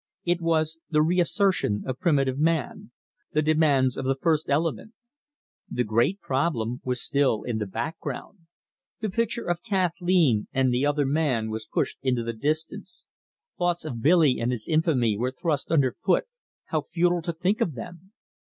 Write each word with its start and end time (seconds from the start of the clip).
It 0.25 0.41
was 0.41 0.79
the 0.89 1.03
reassertion 1.03 1.83
of 1.85 1.99
primitive 1.99 2.39
man, 2.39 2.89
the 3.33 3.43
demands 3.43 3.95
of 3.97 4.03
the 4.03 4.15
first 4.19 4.49
element. 4.49 4.93
The 5.69 5.83
great 5.83 6.19
problem 6.21 6.81
was 6.83 6.99
still 7.05 7.43
in 7.43 7.59
the 7.59 7.67
background. 7.67 8.39
The 9.01 9.11
picture 9.11 9.45
of 9.47 9.61
Kathleen 9.61 10.47
and 10.53 10.73
the 10.73 10.87
other 10.87 11.05
man 11.05 11.51
was 11.51 11.67
pushed 11.71 11.99
into 12.01 12.23
the 12.23 12.33
distance; 12.33 13.05
thoughts 13.55 13.85
of 13.85 14.01
Billy 14.01 14.39
and 14.39 14.51
his 14.51 14.67
infamy 14.67 15.19
were 15.19 15.29
thrust 15.31 15.69
under 15.69 15.93
foot 15.93 16.25
how 16.65 16.81
futile 16.81 17.21
to 17.21 17.31
think 17.31 17.61
of 17.61 17.75
them! 17.75 18.11